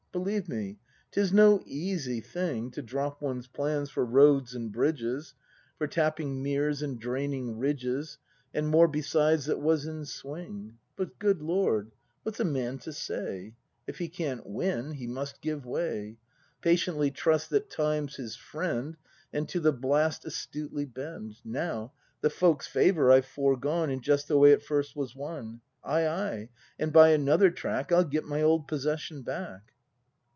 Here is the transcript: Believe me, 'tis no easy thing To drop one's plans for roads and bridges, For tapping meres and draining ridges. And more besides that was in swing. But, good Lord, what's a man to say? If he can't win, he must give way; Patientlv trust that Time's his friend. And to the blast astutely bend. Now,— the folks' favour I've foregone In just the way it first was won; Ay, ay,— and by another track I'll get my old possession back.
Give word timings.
Believe 0.11 0.49
me, 0.49 0.77
'tis 1.11 1.31
no 1.31 1.63
easy 1.65 2.19
thing 2.19 2.69
To 2.71 2.81
drop 2.81 3.21
one's 3.21 3.47
plans 3.47 3.89
for 3.89 4.03
roads 4.03 4.53
and 4.53 4.69
bridges, 4.69 5.35
For 5.77 5.87
tapping 5.87 6.43
meres 6.43 6.81
and 6.81 6.99
draining 6.99 7.57
ridges. 7.57 8.17
And 8.53 8.67
more 8.67 8.89
besides 8.89 9.45
that 9.45 9.61
was 9.61 9.85
in 9.85 10.03
swing. 10.03 10.77
But, 10.97 11.17
good 11.17 11.41
Lord, 11.41 11.93
what's 12.23 12.41
a 12.41 12.43
man 12.43 12.77
to 12.79 12.91
say? 12.91 13.53
If 13.87 13.99
he 13.99 14.09
can't 14.09 14.45
win, 14.45 14.91
he 14.91 15.07
must 15.07 15.39
give 15.39 15.65
way; 15.65 16.17
Patientlv 16.61 17.13
trust 17.15 17.49
that 17.51 17.69
Time's 17.69 18.17
his 18.17 18.35
friend. 18.35 18.97
And 19.31 19.47
to 19.47 19.61
the 19.61 19.71
blast 19.71 20.25
astutely 20.25 20.83
bend. 20.83 21.37
Now,— 21.45 21.93
the 22.19 22.29
folks' 22.29 22.67
favour 22.67 23.13
I've 23.13 23.25
foregone 23.27 23.89
In 23.89 24.01
just 24.01 24.27
the 24.27 24.37
way 24.37 24.51
it 24.51 24.61
first 24.61 24.93
was 24.93 25.15
won; 25.15 25.61
Ay, 25.85 26.05
ay,— 26.05 26.49
and 26.77 26.91
by 26.91 27.11
another 27.11 27.49
track 27.49 27.93
I'll 27.93 28.03
get 28.03 28.25
my 28.25 28.41
old 28.41 28.67
possession 28.67 29.21
back. 29.21 29.71